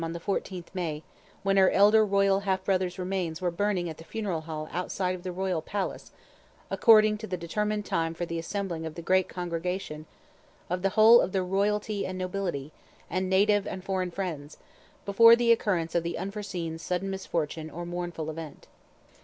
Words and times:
on 0.03 0.13
the 0.13 0.19
14th 0.19 0.73
May, 0.73 1.03
when 1.43 1.57
her 1.57 1.69
elder 1.69 2.03
royal 2.03 2.39
half 2.39 2.63
brother's 2.63 2.97
remains 2.97 3.39
were 3.39 3.51
burning 3.51 3.87
at 3.87 3.97
the 3.99 4.03
funeral 4.03 4.41
hall 4.41 4.67
outside 4.71 5.13
of 5.13 5.21
the 5.21 5.31
royal 5.31 5.61
palace, 5.61 6.11
according 6.71 7.19
to 7.19 7.27
the 7.27 7.37
determined 7.37 7.85
time 7.85 8.15
for 8.15 8.25
the 8.25 8.39
assembling 8.39 8.83
of 8.87 8.95
the 8.95 9.03
great 9.03 9.29
congregation 9.29 10.07
of 10.71 10.81
the 10.81 10.89
whole 10.97 11.21
of 11.21 11.33
the 11.33 11.43
royalty 11.43 12.11
& 12.13 12.13
nobility, 12.13 12.71
and 13.11 13.29
native 13.29 13.67
& 13.83 13.83
foreign 13.83 14.09
friends, 14.09 14.57
before 15.05 15.35
the 15.35 15.51
occurrence 15.51 15.93
of 15.93 16.01
the 16.01 16.17
unforeseen 16.17 16.79
sudden 16.79 17.11
misfortune 17.11 17.69
or 17.69 17.85
mournful 17.85 18.31
event. 18.31 18.65